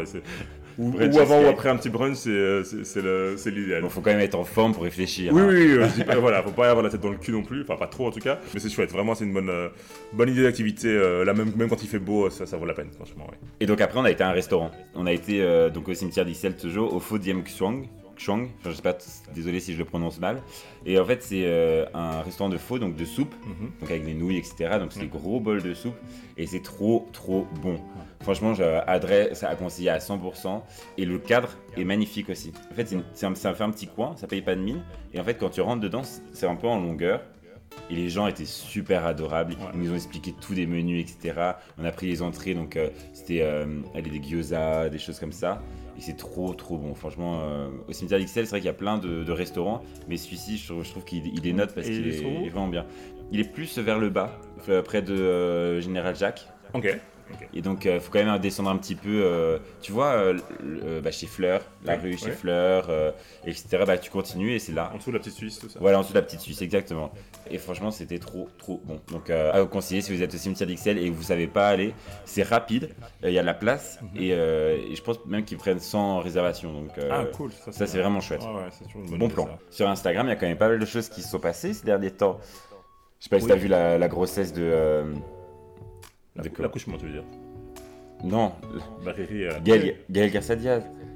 [0.79, 3.83] Ou, avant ou après un petit brunch, c'est euh, l'idéal.
[3.85, 5.33] Il faut quand même être en forme pour réfléchir.
[5.33, 5.43] Oui,
[5.81, 5.89] hein.
[5.97, 8.09] oui, voilà, faut pas avoir la tête dans le cul non plus, enfin pas trop
[8.09, 9.69] en tout cas, mais c'est chouette, vraiment c'est une bonne, euh,
[10.13, 12.75] bonne idée d'activité, euh, là même, même quand il fait beau, ça, ça vaut la
[12.75, 13.27] peine franchement.
[13.61, 16.25] Et donc après on a été à un restaurant, on a été donc au cimetière
[16.25, 18.97] d'Ixelles toujours, au Faux Diem Xuang, Chang, enfin, je sais pas,
[19.35, 20.43] désolé si je le prononce mal.
[20.87, 23.71] Et en fait, c'est euh, un restaurant de faux, donc de soupe, mhm.
[23.81, 24.79] donc avec des nouilles, etc.
[24.79, 25.97] Donc c'est des gros bols de soupe
[26.37, 27.79] et c'est trop, trop bon.
[28.21, 30.63] Franchement, j'adresse à conseiller à 100%.
[30.97, 32.53] Et le cadre est magnifique aussi.
[32.71, 34.83] En fait, c'est un, fait un petit coin, ça paye pas de mine.
[35.13, 36.03] Et en fait, quand tu rentres dedans,
[36.33, 37.21] c'est un peu en longueur.
[37.91, 39.57] Et les gens étaient super adorables.
[39.75, 41.53] Ils nous ont expliqué tous des menus, etc.
[41.77, 45.61] On a pris les entrées, donc euh, c'était euh, des gyoza, des choses comme ça.
[45.97, 46.95] Et c'est trop, trop bon.
[46.95, 50.59] Franchement, euh, au cimetière d'Ixelles, c'est vrai qu'il y a plein de, restaurants, mais celui-ci,
[50.59, 52.87] je, trouve qu'il il dénote parce qu'il est, vraiment bien.
[53.33, 54.39] Il est plus vers le bas,
[54.85, 56.49] près de euh, Général Jacques.
[56.73, 56.99] Ok.
[57.53, 59.23] Et donc, il euh, faut quand même descendre un petit peu.
[59.25, 62.91] Euh, tu vois, euh, bah, chez Fleur, la rue chez Fleur,
[63.47, 63.85] etc.
[63.87, 64.91] Bah, tu continues et c'est là.
[64.95, 65.79] En dessous de la petite Suisse, tout ça.
[65.81, 67.13] Voilà, en dessous de la petite Suisse, exactement.
[67.51, 69.01] Et franchement, c'était trop, trop bon.
[69.09, 71.69] Donc, à vous conseiller si vous êtes au cimetière d'Ixelles et que vous savez pas
[71.69, 71.95] aller.
[72.25, 72.91] C'est rapide,
[73.23, 74.23] il y a de la place mhm.
[74.23, 74.31] et,
[74.95, 76.73] je pense même qu'ils prennent sans réservation.
[76.73, 77.51] Donc, ah, cool.
[77.71, 78.43] Ça, c'est vraiment chouette.
[78.95, 79.49] bon plan.
[79.71, 81.73] Sur Instagram, il y a quand même pas mal de choses qui se sont passées
[81.75, 82.39] ces derniers temps.
[83.25, 85.05] Je sais pas si tu as vu la, grossesse de.
[86.37, 87.25] L'accouchement, tu veux dire
[88.25, 88.53] Non.
[89.03, 89.47] Valérie.
[89.47, 89.53] Euh...
[89.65, 90.31] Gaël, Gaël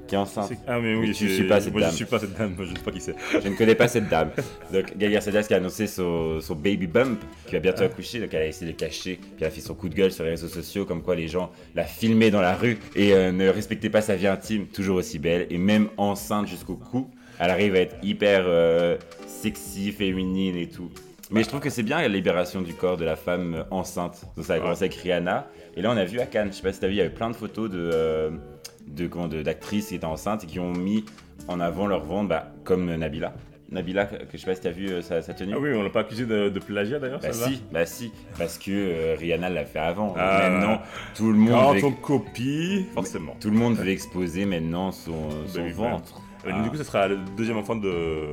[0.09, 0.51] qui est enceinte.
[0.67, 1.91] Ah, mais oui, je, suis pas cette moi, dame.
[1.91, 3.15] Je suis pas cette dame, je ne sais pas qui c'est.
[3.31, 4.31] je ne connais pas cette dame.
[4.73, 7.85] Donc, Gaël Diaz qui a annoncé son, son, baby bump, qui va bientôt ah.
[7.85, 8.19] accoucher.
[8.19, 9.19] Donc, elle a essayé de le cacher.
[9.21, 11.27] Puis, elle a fait son coup de gueule sur les réseaux sociaux, comme quoi les
[11.27, 14.97] gens la filmaient dans la rue et euh, ne respectaient pas sa vie intime, toujours
[14.97, 15.45] aussi belle.
[15.51, 17.07] Et même enceinte jusqu'au cou,
[17.39, 20.89] elle arrive à être hyper euh, sexy, féminine et tout.
[21.31, 24.25] Mais je trouve que c'est bien la libération du corps de la femme enceinte.
[24.35, 25.47] Donc ça a commencé avec Rihanna.
[25.75, 27.01] Et là, on a vu à Cannes, je sais pas si t'as vu, il y
[27.01, 28.31] avait plein de photos de, euh,
[28.87, 31.05] de, d'actrices qui étaient enceintes et qui ont mis
[31.47, 33.33] en avant leur ventre, bah, comme Nabila.
[33.71, 35.53] Nabila, que je sais pas si t'as vu euh, sa, tenue.
[35.55, 37.19] Ah oui, on l'a pas accusé de, plagiat d'ailleurs.
[37.19, 40.15] Bah si, bah si, parce que euh, Rihanna l'a fait avant.
[40.17, 40.49] Ah.
[40.49, 40.81] Maintenant,
[41.15, 41.79] tout le monde.
[41.79, 43.35] Quand on copie, forcément.
[43.39, 46.19] Tout le monde veut exposer maintenant son, son ventre.
[46.63, 48.25] Du coup, ce sera le deuxième enfant de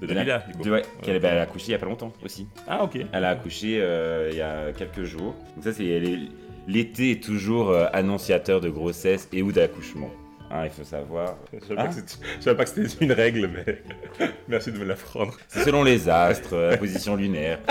[0.00, 0.68] de Nabila, du coup.
[0.68, 2.46] ouais, qu'elle a accouché il y a pas longtemps aussi.
[2.66, 2.98] Ah, ok.
[3.12, 5.34] Elle a accouché euh, il y a quelques jours.
[5.54, 6.02] Donc, ça, c'est.
[6.68, 10.10] L'été est toujours euh, annonciateur de grossesse et ou d'accouchement.
[10.50, 11.36] Hein, il faut savoir.
[11.52, 12.54] Je savais, pas, ah.
[12.54, 13.82] pas que c'était une règle, mais
[14.48, 15.36] merci de me l'apprendre.
[15.48, 17.60] C'est selon les astres, la position lunaire.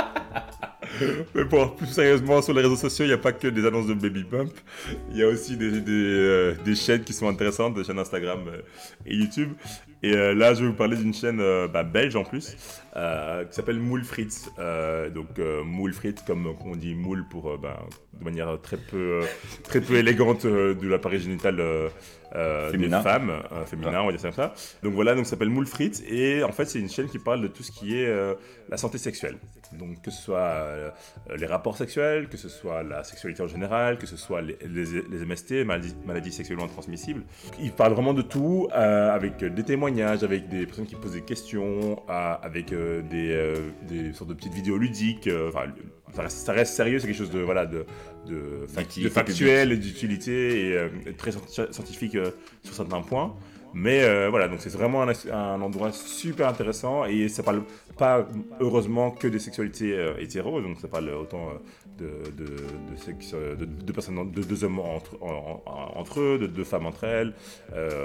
[1.35, 3.87] Mais bon, plus sérieusement, sur les réseaux sociaux, il n'y a pas que des annonces
[3.87, 4.51] de Baby Bump.
[5.11, 8.39] Il y a aussi des, des, euh, des, chaînes qui sont intéressantes, des chaînes Instagram
[9.05, 9.53] et YouTube.
[10.01, 12.55] Et euh, là, je vais vous parler d'une chaîne euh, bah, belge en plus,
[12.95, 14.49] euh, qui s'appelle Moule Fritz.
[15.13, 19.21] donc, Moule Fritz, comme on dit moule pour, bah, de manière très peu,
[19.63, 21.60] très peu élégante de l'appareil génital
[22.36, 24.54] euh, des femmes, euh, féminin, on va dire ça.
[24.84, 27.41] Donc voilà, donc ça s'appelle Moule Fritz et en fait c'est une chaîne qui parle
[27.41, 28.36] de tout ce qui est euh,
[28.69, 29.38] la santé sexuelle.
[29.73, 30.91] Donc que ce soit euh,
[31.36, 35.25] les rapports sexuels, que ce soit la sexualité en général, que ce soit les, les,
[35.25, 37.23] MST, maladies, maladies, sexuellement transmissibles.
[37.60, 42.02] Il parle vraiment de tout avec des témoignages, avec des personnes qui posent des questions,
[42.08, 42.73] avec
[43.09, 43.53] des,
[43.87, 45.29] des, sortes de petites vidéos ludiques.
[45.49, 47.85] Enfin, ça reste, sérieux, c'est quelque chose de, voilà, de,
[48.27, 50.71] de, factuel et d'utilité
[51.05, 52.17] et très scientifique
[52.63, 53.35] sur certains points.
[53.73, 57.63] Mais euh, voilà, donc c'est vraiment un, endroit super intéressant et ça parle
[57.97, 58.27] pas
[58.60, 63.65] heureusement que des sexualités euh, hétéros, donc ça parle autant euh, de, de, sexe, de,
[63.65, 67.34] de, personnes, de deux hommes entre, entre eux, de deux femmes entre elles.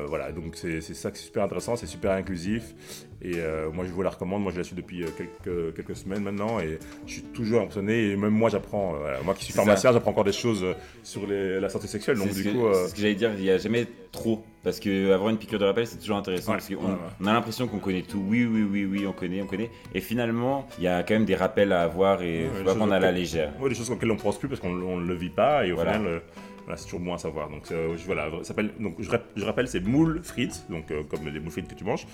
[0.06, 2.74] voilà, donc c'est ça qui est super intéressant, c'est super inclusif
[3.22, 3.36] et
[3.72, 4.42] moi je vous la recommande.
[4.42, 8.16] Moi je la suis depuis quelques, quelques semaines maintenant et je suis toujours impressionné et
[8.16, 10.64] même moi j'apprends, moi qui suis pharmacien, j'apprends encore des choses
[11.04, 12.18] sur les, la santé sexuelle.
[12.18, 15.28] Donc du coup, ce que j'allais dire, il n'y a jamais trop Parce que avoir
[15.28, 16.52] une piqûre de rappel, c'est toujours intéressant.
[16.52, 16.98] Ouais, parce qu'on ouais, ouais.
[17.20, 18.24] on a l'impression qu'on connaît tout.
[18.26, 19.70] Oui, oui, oui, oui, on connaît, on connaît.
[19.94, 22.94] Et finalement, il y a quand même des rappels à avoir et faut pas prendre
[22.94, 23.52] à la légère.
[23.60, 25.72] Ouais, des choses auxquelles on ne pense plus parce qu'on ne le vit pas et
[25.72, 25.92] au Voilà.
[25.92, 26.18] final, euh,
[26.64, 27.50] voilà, c'est toujours bon à savoir.
[27.50, 30.90] Donc euh, je- voilà, ça s'appelle- donc je, rap- je rappelle, c'est moules frites, donc
[30.90, 32.06] euh, comme les moules frites que tu manges.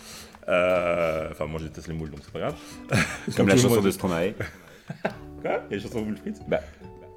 [0.49, 2.55] Euh, Enfin, moi je déteste les moules, donc c'est pas grave.
[3.37, 4.33] Comme la chanson de Stromae.
[5.43, 5.61] Quoi?
[5.71, 6.41] Il y a une chanson de moules frites?
[6.49, 6.61] Bah,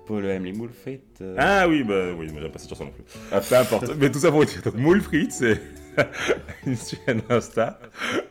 [0.06, 0.24] Paul
[0.84, 1.20] frites.
[1.22, 1.36] euh.
[1.38, 3.04] Ah oui, bah oui, moi j'aime pas cette chanson non plus.
[3.32, 3.96] Ah, Peu importe.
[4.00, 5.62] Mais tout ça pour dire, donc moule frites, c'est
[6.66, 7.80] une chaîne Insta.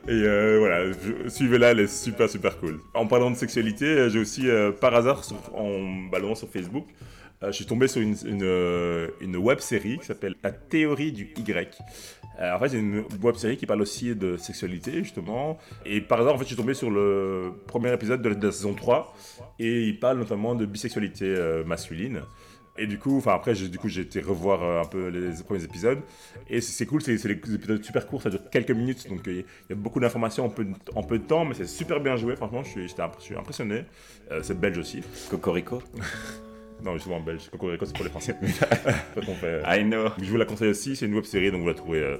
[0.08, 0.92] Et euh, voilà,
[1.28, 2.80] suivez-la, elle est super super cool.
[2.94, 6.86] En parlant de sexualité, euh, j'ai aussi, euh, par hasard, sur- en baladant sur Facebook,
[7.46, 11.32] je suis tombé sur une, une, euh, une web série qui s'appelle La théorie du
[11.36, 11.78] Y.
[12.40, 15.58] Euh, en fait, c'est une web série qui parle aussi de sexualité, justement.
[15.84, 18.46] Et par hasard, en fait, je suis tombé sur le premier épisode de la, de
[18.46, 19.14] la saison 3.
[19.58, 22.20] Et il parle notamment de bisexualité euh, masculine.
[22.78, 25.42] Et du coup, enfin après, j'ai- du coup, j'ai été revoir euh, un peu les
[25.44, 25.98] premiers épisodes.
[26.48, 29.06] Et c'est cool, c'est des épisodes super courts, ça dure quelques minutes.
[29.10, 31.54] Donc euh, il y a beaucoup d'informations en peu, de- en peu de temps, mais
[31.54, 32.34] c'est super bien joué.
[32.34, 33.84] Franchement, je suis, je impressionné.
[34.30, 35.02] Euh, c'est belge aussi.
[35.28, 35.82] Cocorico.
[36.82, 37.48] Non, justement belge.
[37.50, 38.34] Cocorico, c'est pour les Français.
[39.14, 40.06] Quand on fait- I know.
[40.20, 42.16] je vous la conseille aussi, c'est une web série, donc vous la trouvez euh,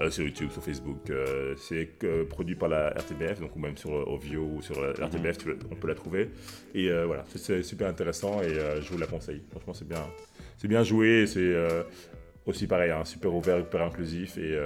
[0.00, 1.08] euh, sur YouTube, sur Facebook.
[1.08, 4.92] euh, c'est euh, produit par la RTBF, donc ou même sur Ovio ou sur la
[5.06, 6.28] RTBF, tu on peut la trouver.
[6.74, 9.42] Et voilà, c'est- super intéressant et je vous la conseille.
[9.50, 10.04] Franchement, c'est bien,
[10.58, 11.54] c'est bien joué, c'est
[12.44, 14.58] aussi pareil, hein, super ouvert, super inclusif et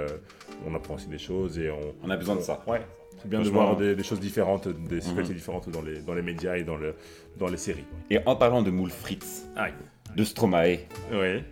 [0.67, 1.95] on apprend aussi des choses et on.
[2.03, 2.63] On a besoin de ça.
[2.67, 2.81] Ouais.
[3.23, 5.39] C'est bien de voir des, des choses différentes, des sexualités Mhm.
[5.39, 6.95] différentes dans les, dans les médias et dans, le,
[7.39, 7.85] dans les séries.
[8.11, 9.47] Et en parlant de moules frites,
[10.15, 10.79] de Stromae,
[11.13, 11.43] Oui.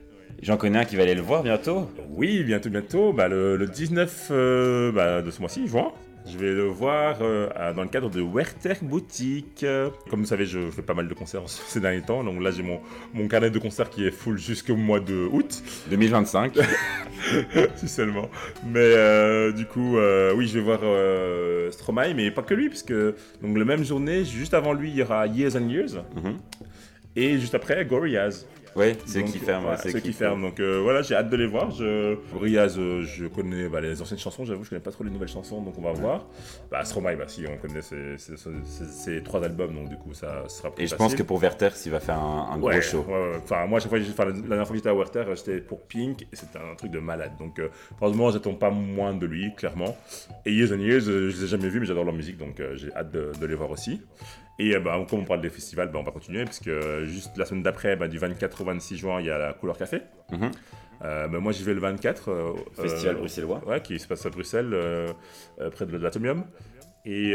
[0.42, 1.88] j'en connais un qui va aller le voir bientôt.
[2.10, 3.12] Oui, bientôt, bientôt.
[3.12, 5.92] Bah, le, le 19 euh, bah, de ce mois-ci, juin,
[6.26, 9.64] je vais le voir euh, dans le cadre de Werther Boutique.
[10.08, 12.24] Comme vous savez, je fais pas mal de concerts ces derniers temps.
[12.24, 12.80] Donc là, j'ai mon,
[13.12, 16.58] mon carnet de concerts qui est full jusqu'au mois de août, 2025.
[17.76, 18.30] si seulement.
[18.66, 20.80] Mais euh, du coup, euh, oui, je vais voir
[21.72, 25.02] Stromae, mais pas que lui, puisque donc, la même journée, juste avant lui, il y
[25.02, 25.96] aura Years and Years.
[26.16, 26.38] Mhm.
[27.16, 28.46] Et juste après, Gorillaz.
[28.76, 29.62] Ouais, c'est eux Donc, qui ferment.
[29.68, 30.40] voilà, ceux qui ferment.
[30.48, 31.70] Donc euh, voilà, j'ai hâte de les voir.
[31.70, 32.16] Je...
[32.32, 35.28] Gorillaz, euh, je connais bah, les anciennes chansons, j'avoue, je connais pas trop les nouvelles
[35.28, 36.26] chansons, donc on va voir.
[36.70, 40.84] Bah, Stromae, bah si, on connaît ces trois albums, donc du coup, ça sera plus
[40.84, 43.04] Et je pense que pour Werther, il va faire un, un gros show.
[43.08, 43.40] ouais, ouais.
[43.42, 46.22] Enfin, moi, chaque fois, enfin, la dernière fois que j'étais à Werther, j'étais pour Pink,
[46.22, 47.32] et c'était un truc de malade.
[47.38, 49.96] Donc, euh, franchement, j'attends pas moins de lui, clairement.
[50.44, 52.60] Et Years and Years, euh, je les ai jamais vus, mais j'adore leur musique, donc
[52.74, 54.00] j'ai hâte de, de les voir aussi.
[54.58, 57.06] Et euh, bah, comme on parle des festivals, bah, on va continuer, parce que euh,
[57.06, 59.76] juste la semaine d'après, bah, du 24 au 26 juin, il y a la Couleur
[59.76, 60.02] Café.
[60.30, 60.50] Mhm.
[61.02, 62.28] Euh, bah, moi, j'y vais le 24.
[62.30, 63.62] euh, Festival bruxellois.
[63.66, 64.74] Ouais, qui se passe à Bruxelles,
[65.72, 66.44] près de l'Atomium.
[67.06, 67.34] Et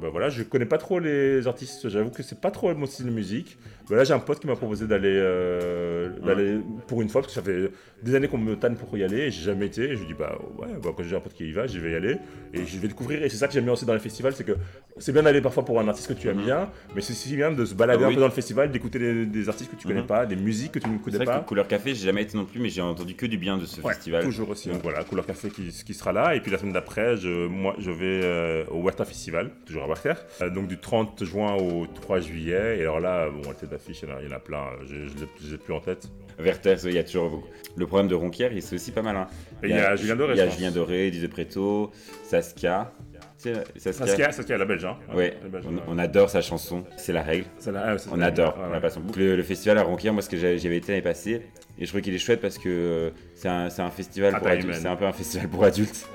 [0.00, 3.06] bah voilà, je connais pas trop les artistes, j'avoue que c'est pas trop mon style
[3.06, 3.58] de musique.
[3.90, 7.34] Bah là, j'ai un pote qui m'a proposé d'aller euh, d'aller pour une fois, parce
[7.34, 7.70] que ça fait
[8.02, 9.82] des années qu'on me tanne pour y aller, et j'ai jamais été.
[9.84, 11.78] Et je lui dis, bah ouais, bah, quand j'ai un pote qui y va, j'y
[11.78, 12.16] vais y aller,
[12.52, 13.22] et je vais découvrir.
[13.22, 14.56] Et c'est ça que j'aime bien aussi dans les festivals, c'est que
[14.98, 16.44] c'est bien d'aller parfois pour un artiste que tu aimes Mhm.
[16.44, 18.14] bien, mais c'est aussi bien de se balader Ah un oui.
[18.14, 20.06] peu dans le festival, d'écouter des, des artistes que tu connais Mhm.
[20.06, 21.40] pas, des musiques que tu ne connais pas.
[21.40, 23.64] que Couleur Café, j'ai jamais été non plus, mais j'ai entendu que du bien de
[23.64, 24.24] ce Ouais, festival.
[24.24, 24.68] Toujours aussi.
[24.68, 26.34] Donc voilà, Couleur Café qui, qui sera là.
[26.34, 29.86] Et puis la semaine d'après, je, moi, je vais euh, au Werther Festival, toujours à
[29.86, 30.14] Werther.
[30.42, 32.78] Euh, donc du 30 juin au 3 juillet.
[32.78, 34.66] Et alors là, bon, la tête il y en a- il y en a plein.
[34.86, 35.00] Je ne
[35.42, 36.08] les ai plus en tête.
[36.38, 37.48] Werther, il y a toujours beaucoup.
[37.76, 39.16] Le problème de Ronquière, il c'est aussi pas mal.
[39.16, 39.26] hein.
[39.62, 40.34] Et il y a Julien Doré.
[40.34, 40.54] Il y a je.
[40.56, 41.90] Julien Doré, Didier Preto,
[42.24, 42.92] Saskia.
[43.38, 43.52] Sais,
[43.92, 44.32] Saskia.
[44.32, 44.84] Saskia, la belge.
[44.84, 44.96] Hein.
[45.14, 45.82] Ouais, la belge, on, ouais.
[45.86, 47.44] on adore sa chanson, c'est la règle.
[47.60, 49.20] C'est la- ah, c'est On adore, ouais, on boucle.
[49.20, 51.42] Le, le festival à Ronquière, moi, ce que j'avais été l'année passée,
[51.78, 54.38] et je trouve qu'il est chouette parce que euh, c'est un, c'est un festival À
[54.40, 54.74] pour adultes.
[54.74, 56.08] C'est un peu un festival pour adultes.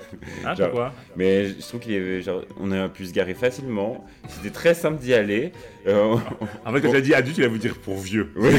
[0.46, 0.94] Ah, Genre- pourquoi?
[1.16, 4.04] Mais je trouve qu'il est genre, on a pu se garer facilement.
[4.28, 5.54] C'était très simple d'y aller.
[5.88, 6.18] Euh,
[6.66, 8.32] En fait, quand j'ai dit adulte, il va vous dire pour vieux.
[8.36, 8.52] Oui.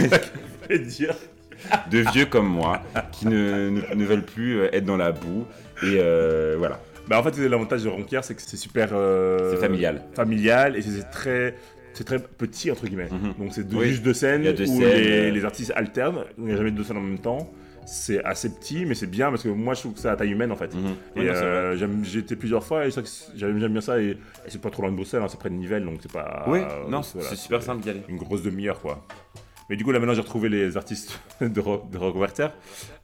[0.70, 1.14] C'est dire.
[1.90, 2.80] de vieux comme moi
[3.12, 5.44] qui ne, ne, ne veulent plus euh, être dans la boue.
[5.82, 6.80] Et euh, voilà.
[7.08, 8.88] Bah, en fait, l'avantage de Ronquière, c'est que c'est super.
[8.92, 10.02] euh, C'est familial.
[10.14, 11.54] Familial et c'est très.
[11.92, 13.08] C'est très petit, entre guillemets.
[13.10, 13.34] Mhm.
[13.38, 13.88] Donc, c'est Oui.
[13.90, 16.24] juste deux scènes deux où scènes, les, les artistes alternent.
[16.38, 17.52] Il n'y a jamais deux scènes en même temps.
[17.86, 20.30] C'est assez petit, mais c'est bien parce que moi, je trouve que c'est à taille
[20.32, 20.74] humaine, en fait.
[21.18, 22.90] Euh, j'aime- j'ai été plusieurs fois et
[23.36, 24.00] j'aime bien ça.
[24.00, 24.16] Et, et
[24.48, 26.44] c'est pas trop loin de Bruxelles, hein, c'est près de Nivelles, donc c'est pas.
[26.48, 28.02] Oui, euh, non, voilà, c'est super simple d'y aller.
[28.08, 29.06] Une grosse demi-heure, quoi.
[29.70, 32.48] Mais du coup, là maintenant, j'ai retrouvé les artistes de Rock, de Rock Werther.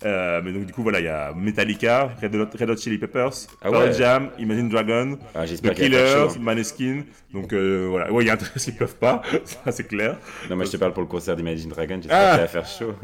[0.04, 2.98] Euh, mais donc, du coup, voilà, il y a Metallica, Red Hot, Red Hot Chili
[2.98, 3.92] Peppers, Ah ouais.
[3.94, 6.38] Jam, Imagine Dragon, Ah, The qu'il y Killers.
[6.38, 7.02] Maneskin.
[7.32, 8.12] Donc, euh, voilà.
[8.12, 10.18] Ouais, il y a un truc qu'ils peuvent pas, ça c'est clair.
[10.50, 11.96] Non, moi je te parle pour le concert d'Imagine Dragon.
[11.96, 12.30] J'espère Ah.
[12.32, 12.94] que ça va faire chaud.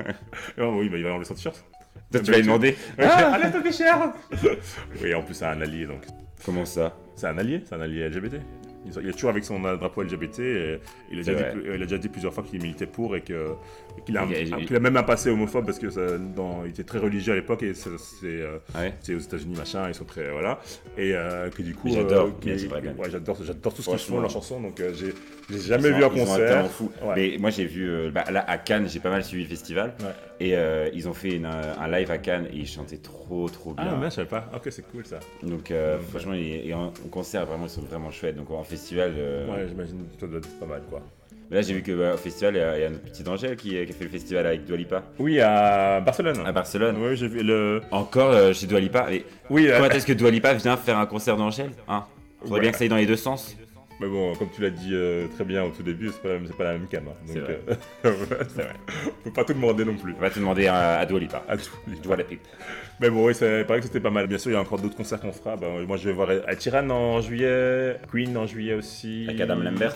[0.60, 1.64] Oh, oui, bah, il va avoir le t-shirt.
[2.12, 4.12] Toi, tu vas lui demander Ah, allez, ton cher
[5.02, 6.02] Oui, en plus, c'est un allié, donc.
[6.44, 6.94] Comment ça?
[7.16, 8.36] C'est un allié, c'est un allié LGBT.
[9.02, 10.38] Il est toujours avec son drapeau LGBT.
[10.40, 10.78] Et
[11.10, 13.34] il, a déjà dit, il a déjà dit plusieurs fois qu'il militait pour et qu'il
[14.16, 14.26] a,
[14.66, 17.36] qu'il a même un passé homophobe parce que ça- dans- il était très religieux à
[17.36, 17.90] l'époque et c'est
[18.24, 20.60] euh, Ah ouais c'est aux États-Unis machin, ils sont très voilà
[20.98, 24.30] et euh, que du coup j'adore euh, ouais, j'adore j'adore tout ce qu'ils font leurs
[24.30, 26.70] chansons donc j'ai jamais vu un concert.
[26.70, 26.90] fou.
[27.02, 27.14] Ouais.
[27.32, 29.94] Mais moi j'ai vu bah, là à Cannes, j'ai pas mal suivi le festival.
[30.40, 33.48] Et euh, ils ont fait une, euh, un live à Cannes et ils chantaient trop
[33.48, 33.86] trop bien.
[33.92, 34.50] Ah mais je savais pas.
[34.54, 35.18] Ok c'est cool ça.
[35.42, 38.36] Donc euh, franchement et, et en, en concert vraiment ils sont vraiment chouettes.
[38.36, 41.00] Donc en festival, euh, Ouais j'imagine que ça doit être pas mal quoi.
[41.50, 43.04] mais là j'ai vu que bah, au festival il y a, il y a notre
[43.04, 46.42] petite Angèle qui, qui a fait le festival avec Dua Lipa Oui à Barcelone.
[46.44, 46.96] à Barcelone.
[47.00, 47.80] Oui j'ai vu le.
[47.90, 49.06] Encore chez Dua Lipa.
[49.08, 49.68] Mais Oui.
[49.76, 52.04] quand est-ce que Dua Lipa vient faire un concert d'Angèle hein?
[52.40, 52.60] Faudrait Ouais.
[52.60, 53.56] bien que ça aille dans les deux sens.
[54.00, 56.34] Mais bon, comme tu l'as dit euh, très bien au tout début, c'est pas, la
[56.34, 57.04] même- c'est pas la même cam.
[57.08, 57.12] hein.
[57.24, 57.60] C'est Donc, vrai.
[58.04, 58.10] euh,
[58.54, 58.66] vrai.
[59.24, 60.14] Faut pas tout demander non plus.
[60.16, 61.42] On va te demander à, à Dua Lipa.
[61.48, 62.16] À Dua.
[63.00, 64.26] Mais bon, oui, c'est pareil que c'était pas mal.
[64.26, 65.56] Bien sûr, il y a encore d'autres concerts qu'on fera.
[65.56, 66.28] Bah, moi, je vais voir
[66.58, 69.24] Tiran en juillet, Queen en juillet aussi.
[69.28, 69.94] Avec Adam Lambert.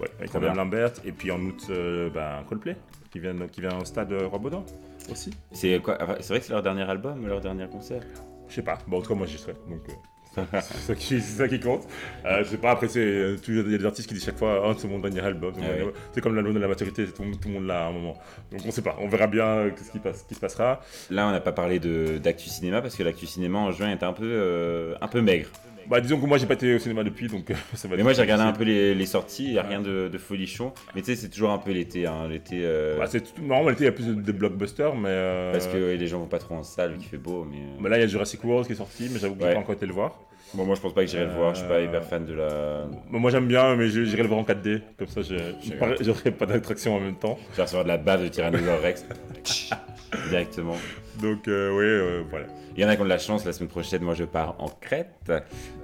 [0.00, 0.54] Ouais, avec Adam.
[0.54, 0.92] Lambert.
[1.04, 2.76] Et puis en août, euh, bah, Coldplay,
[3.10, 4.64] qui vient, qui vient au stade Roi Baudin
[5.10, 5.30] aussi.
[5.50, 8.02] C'est quoi enfin, C'est vrai que c'est leur dernier album, leur dernier concert?
[8.48, 8.78] Je sais pas.
[8.86, 9.54] Bon, en tout cas, moi, j'y serai.
[9.68, 9.92] Donc, euh,
[10.34, 11.86] c'est ça qui, c'est ça qui compte.
[12.24, 14.38] Euh, je sais pas, après, c'est, euh, il y a des artistes qui disent chaque
[14.38, 15.52] fois, oh, c'est mon dernier album.
[15.56, 16.22] c'est Ah oui.
[16.22, 18.16] Comme l'album de la maturité, tout, tout le monde l'a à un moment.
[18.50, 18.96] Donc, on sait pas.
[19.00, 20.80] On verra bien euh, ce qui, passe, ce qui se passera.
[21.10, 21.78] Là, on n'a pas parlé
[22.18, 25.48] d'actu cinéma parce que l'actu cinéma en juin était un peu, euh, un peu maigre.
[25.88, 28.02] Bah, disons que moi, j'ai pas été au cinéma depuis, donc euh, ça va Mais
[28.02, 30.72] moi, j'ai regardé un peu les, les sorties, il n'y a rien de, de folichon.
[30.94, 32.06] Mais tu sais, c'est toujours un peu l'été.
[32.06, 33.42] Hein, l'été euh, Bah, c'est tout...
[33.42, 35.08] Non, en réalité, il y a plus de, de blockbusters, mais.
[35.10, 37.44] euh, parce que ouais, les gens vont pas trop en salle, qu'il fait beau.
[37.50, 39.44] Mais, euh, bah, là, il y a Jurassic World qui est sorti, mais j'avoue que
[39.46, 40.18] j'ai pas encore été le voir.
[40.54, 41.54] Bon, moi, je pense pas que j'irai le voir.
[41.54, 42.84] Je suis pas hyper fan de la.
[43.10, 44.82] Moi, j'aime bien, mais j'irai le voir en 4D.
[44.98, 47.38] Comme ça, j'aurai pas d'attraction en même temps.
[47.52, 49.06] Je vais recevoir de la bave de Tyrannosaurus Rex.
[50.28, 50.76] Directement.
[51.20, 52.46] Donc, euh, ouais, euh, voilà.
[52.76, 54.54] Il y en a qui ont de la chance, la semaine prochaine, moi je pars
[54.58, 55.30] en Crète.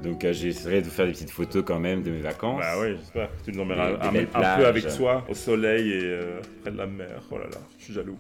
[0.03, 2.61] Donc euh, j'essaierai de vous faire des petites photos quand même de mes vacances.
[2.61, 6.19] Bah ouais, j'espère tu nous emmèneras un, un peu avec soi, au soleil et
[6.63, 7.21] près de la mer.
[7.31, 8.17] Oh là là, je suis jaloux.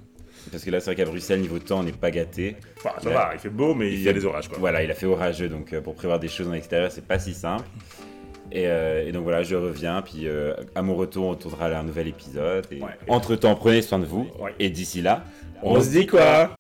[0.51, 2.57] Parce que là, c'est vrai qu'à Bruxelles, niveau temps, on n'est pas gâté.
[2.79, 3.15] Enfin, ça Ouais.
[3.15, 4.59] va, il fait beau, mais il, Il y a fait- des orages, quoi.
[4.59, 7.33] Voilà, il a fait orageux, donc pour prévoir des choses en extérieur, c'est pas si
[7.35, 7.65] simple.
[8.51, 11.83] Et, euh, et donc voilà, je reviens, puis euh, à mon retour, on tournera un
[11.83, 12.67] nouvel épisode.
[12.71, 12.89] Et Ouais.
[13.09, 14.27] Entre temps, prenez soin de vous.
[14.39, 14.55] Ouais.
[14.59, 15.25] Et d'ici là,
[15.63, 16.51] On se dit quoi?